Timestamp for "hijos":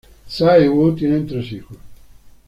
1.51-1.77